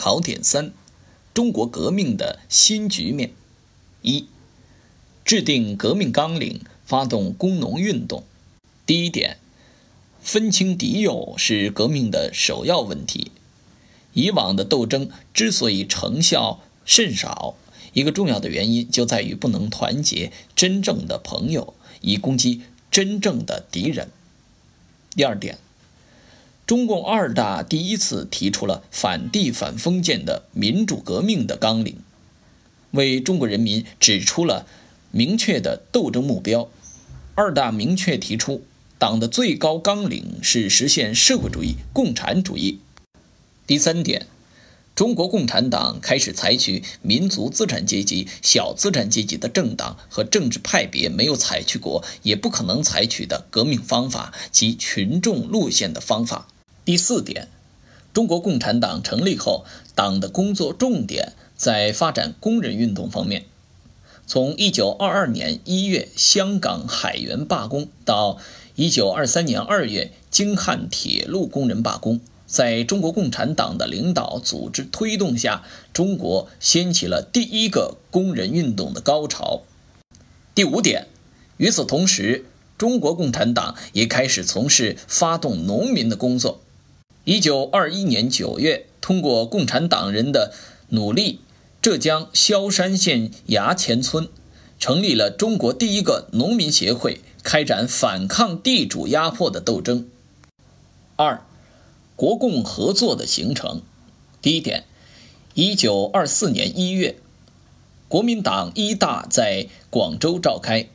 [0.00, 0.72] 考点三：
[1.34, 3.32] 中国革命的新局面。
[4.00, 4.24] 一、
[5.26, 8.24] 制定革命纲领，发动工农运动。
[8.86, 9.36] 第一点，
[10.22, 13.30] 分清敌友是革命的首要问题。
[14.14, 17.56] 以往的斗争之所以成效甚少，
[17.92, 24.08] 一个重要的原因就在于不能团结真正的朋友，以攻击真正的敌人。
[25.14, 25.58] 第二点，
[26.70, 31.96] 中共二大第一次提出了反帝反封建的民主革命的纲领，
[32.92, 34.68] 为中国人民指出了
[35.10, 36.70] 明确的斗争目标。
[37.34, 38.62] 二大明确提出，
[39.00, 42.78] 党的最高纲领是实现社会主义共产主义。
[43.66, 44.28] 第三点，
[44.94, 56.46] 中国共产党开始采取民族资产阶级、小资产阶级的政党和政治派别没有采取过，也不可能采取的革命方法及群众路线的方法。
[56.84, 57.48] 第四点，
[58.12, 63.44] 中国共产党成立后，党的工作重点在发展工人运动方面。
[64.26, 68.38] 从1922年1月香港海员罢工到
[68.76, 72.20] 1923年2月京汉铁路工人罢工。
[72.46, 79.62] 在中国共产党的领导、组织推动下，中国掀起了第一个工人运动的高潮。
[80.52, 81.06] 第五点，
[81.58, 86.60] 与此同时，中国共产党也开始从事发动农民的工作。
[87.24, 90.52] 一九二一年九月，通过共产党人的
[90.88, 91.40] 努力，
[91.82, 94.28] 浙江萧山县衙前村
[94.78, 100.08] 成立了中国第一个农民协会，开展反抗地主压迫的斗争。
[101.16, 101.42] 二。
[102.16, 103.80] 国共合作的形成，
[104.42, 104.84] 第一点，
[105.54, 107.16] 一九二四年一月，
[108.08, 110.90] 国民党一大在广州召开，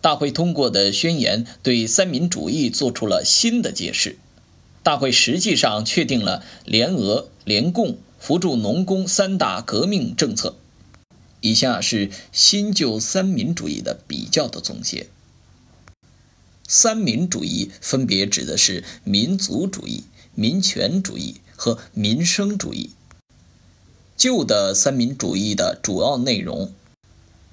[0.00, 4.16] 大会通过的宣言对三民主义做出了新的解释。
[4.84, 10.54] 大会实际上确定了联俄、联共、扶助农工三大革命政策。
[11.40, 15.08] 以下是新旧三民主义的比较的总结。
[16.68, 20.04] 三民主义分别指的是民族主义。
[20.36, 22.90] 民权主义和民生主义，
[24.16, 26.72] 旧的三民主义的主要内容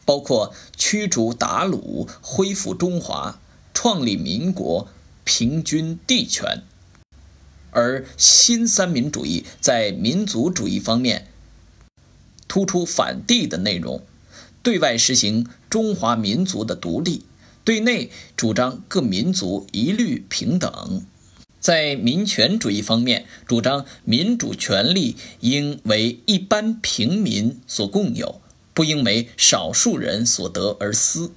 [0.03, 3.39] 包括驱逐鞑虏、恢复中华、
[3.71, 4.87] 创立民国、
[5.23, 6.63] 平均地权；
[7.71, 11.27] 而新三民主义在民族主义方面
[12.47, 14.03] 突出反帝的内容，
[14.61, 17.25] 对外实行中华民族的独立，
[17.63, 21.05] 对内主张各民族一律平等。
[21.59, 28.41] 在民权主义方面，主张民主权利应为一般平民所共有，
[28.73, 31.31] 不应为少数人所得而私。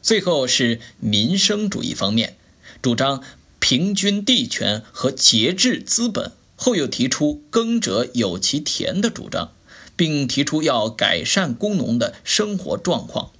[0.00, 2.36] 最后是民生主义方面，
[2.80, 3.22] 主张
[3.68, 9.50] 平均地权和节制资本，后又提出“耕者有其田”的主张，
[9.96, 13.32] 并提出要改善工农的生活状况。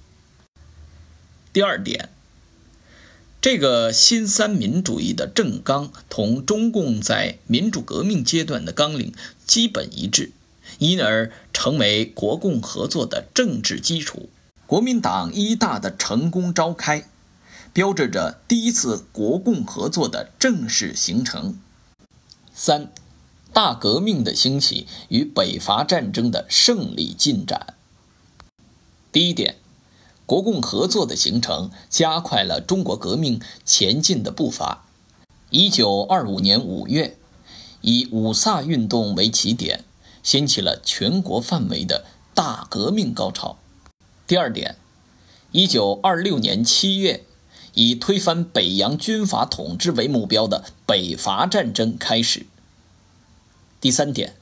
[1.53, 2.09] 第二点。
[3.39, 9.13] 这个新三民主义的政纲同中共在民主革命阶段的纲领
[9.45, 10.31] 基本一致，
[10.79, 14.27] 因而成为国共合作的政治基础。
[14.65, 17.07] 国民党一大的成功召开，
[17.77, 21.59] 标志着第一次国共合作的正式形成。
[22.51, 22.91] 三，
[23.53, 27.75] 大革命的兴起与北伐战争的胜利进展。
[29.11, 29.57] 第一点。
[30.25, 34.87] 国共合作的形成，加快了中国革命前进的步伐。
[35.51, 37.15] 一九二五年五月，
[37.81, 39.83] 以五卅运动为起点，
[40.23, 43.59] 掀起了全国范围的大革命高潮。
[44.25, 44.77] 第二点，
[45.51, 47.23] 一九二六年七月，
[47.77, 52.47] 以推翻北洋军阀统治为目标的北伐战争开始。
[53.79, 54.33] 第三点。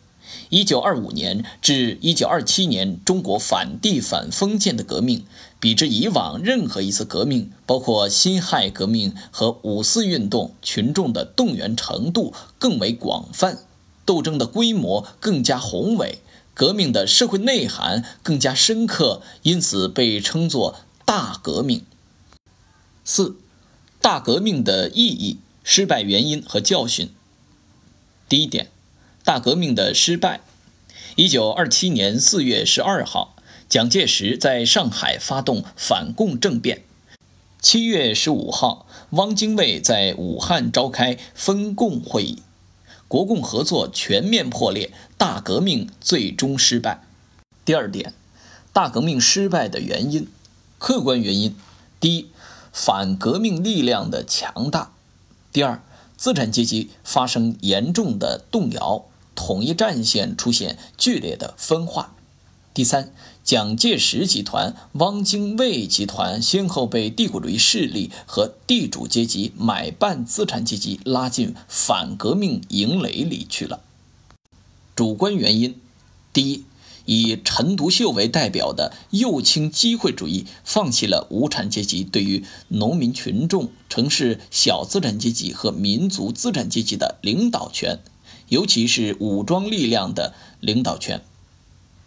[0.49, 5.23] 一九二五年至一九二七年，中国反帝反封建的革命，
[5.59, 13.59] 比之以往任何一次革命，包括辛亥革命和五四运动，群众的动员程度更为广泛，
[14.03, 16.19] 斗争的规模更加宏伟，
[16.53, 20.75] 革命的社会内涵更加深刻，因此被称作
[21.05, 21.83] 大革命。
[23.05, 23.37] 四，
[24.01, 27.09] 大革命的意义、失败原因和教训。
[28.27, 28.69] 第一点。
[29.23, 30.41] 大革命的失败。
[31.15, 33.35] 一九二七年四月十二号，
[33.67, 36.83] 蒋介石在上海发动反共政变。
[37.59, 42.43] 七月十五号，汪精卫在武汉召开分共会议，
[43.07, 47.03] 国共合作全面破裂，大革命最终失败。
[47.65, 48.13] 第二点，
[48.71, 50.27] 大革命失败的原因，
[50.77, 51.55] 客观原因：
[51.99, 52.29] 第一，
[52.75, 54.91] 反革命力量的强大；
[55.53, 55.81] 第二，
[56.17, 59.05] 资产阶级发生严重的动摇。
[59.33, 62.15] 统一战线出现剧烈的分化。
[62.73, 63.13] 第三，
[63.43, 73.81] 蒋介石集团、汪精卫集团先后被帝国主义势力和地主阶级买办资产阶级拉进反革命营垒里去了。
[74.95, 75.79] 主观原因，
[76.33, 76.65] 第一，
[77.05, 87.99] 以陈独秀为代表的右倾机会主义放弃了无产阶级对于农民群众、城市小资产阶级和民族资产阶级的领导权，
[88.49, 91.21] 尤其是武装力量的领导权。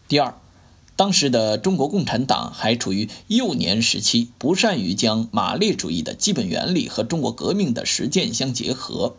[0.07, 0.35] 第二。
[0.97, 9.15] 当时的中国共产党还处于幼年时期，不善于将马列主义的基本原理和中国革命的实践相结合。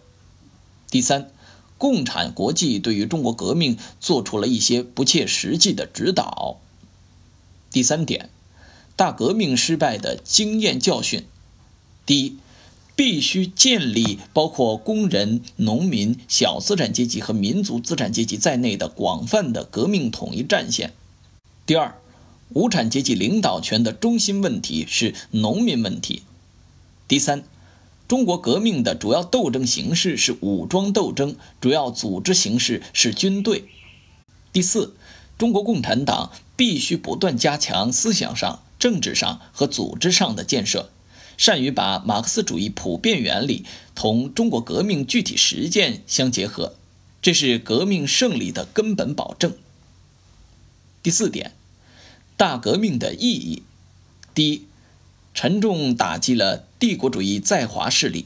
[0.91, 1.31] 第三，
[1.79, 6.59] 共产国际对于中国革命做出了一些不切实际的指导。
[7.71, 8.29] 第三点，
[8.95, 11.23] 大革命失败的经验教训：
[12.05, 12.37] 第一，
[12.95, 20.93] 必须建立包括工人、农民、小资产阶级和民族资产阶级在内的广泛的革命统一战线。
[21.65, 21.95] 第二，
[22.49, 26.23] 无产阶级领导权的中心问题是农民问题。
[27.07, 27.43] 第三，
[28.09, 33.65] 中国革命的主要斗争形式是武装斗争，主要组织形式是军队。
[34.51, 34.95] 第四，
[35.37, 40.89] 中国共产党必须不断加强思想上、政治上和组织上的建设，
[41.37, 43.63] 善于把马克思主义普遍原理
[43.93, 46.73] 同中国革命具体实践相结合，
[47.21, 49.53] 这是革命胜利的根本保证。
[51.03, 51.53] 第四点。
[52.35, 53.63] 大革命的意义：
[54.33, 54.65] 第一，
[55.41, 58.25] 沉重打击了帝国主义在华势力，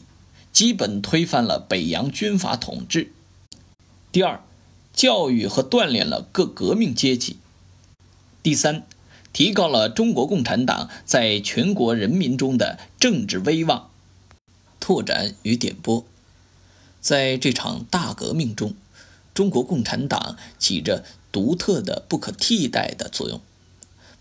[0.51, 3.09] 基本推翻了北洋军阀统治；
[4.11, 4.41] 第二，
[4.95, 7.35] 教育和锻炼了各革命阶级；
[8.41, 8.87] 第三，
[9.31, 13.91] 提高了中国共产党在全国人民中的政治威望。
[14.79, 16.03] 拓展与点拨：
[16.99, 18.73] 在这场大革命中，
[19.35, 23.39] 中国共产党起着独特的、不可替代的作用。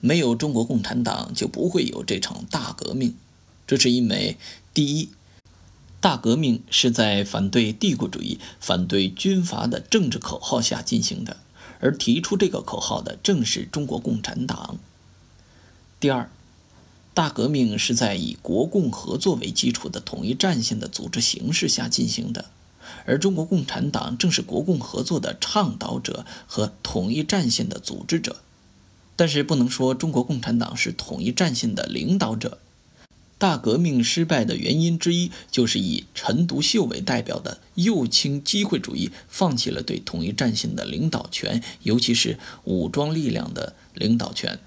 [0.04, 3.14] 没有中国共产党，就不会有这场大革命。
[3.69, 4.37] 这是因为，
[4.75, 5.10] 第一，
[6.00, 11.37] 大革命是在反对帝国主义、反对军阀的政治口号下进行的，
[11.78, 14.81] 而提出这个口号的正是中国共产党。
[16.00, 16.28] 第二，
[17.14, 22.46] 大革命是在以国共合作为基础的统一战线的组织形式下进行的，
[23.06, 28.38] 而中国共产党正是国共合作的倡导者和统一战线的组织者。
[29.17, 32.59] 但是不能说中国共产党是统一战线的领导者。
[33.38, 44.61] 大革命失败的原因之一，就是以陈独秀为代表的右倾机会主义放弃了对统一战线的领导权，尤其是武装力量的领导权。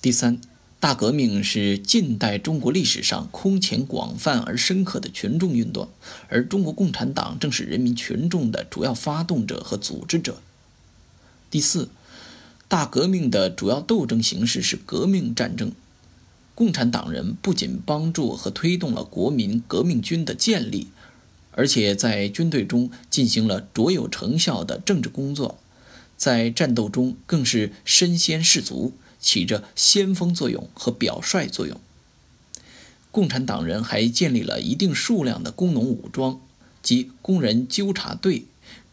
[0.00, 0.40] 第三，
[0.80, 5.90] 大革命是近代中国历史上空前广泛而深刻的群众运动，
[6.28, 10.40] 而中国共产党正是人民群众的主要发动者和组织者。
[11.50, 11.90] 第四。
[12.74, 15.70] 大革命的主要斗争形式是革命战争。
[16.56, 20.88] 共产党人不仅帮助和推动了国民革命军的建立，
[21.52, 25.56] 而且在军队中进行了卓有成效的政治工作，
[26.16, 31.80] 在战斗中更是身先士卒，起着先锋作用和表率作用。
[33.12, 36.40] 共产党人还建立了一定数量的工农武装，
[36.82, 38.46] 及工人纠察队、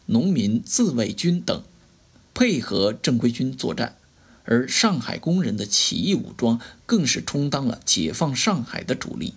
[0.06, 1.64] 农民自卫军等。
[2.34, 3.96] 配合正规军作战，
[4.44, 9.34] 而上海工人的起义武装更是充当了解放上海的主力。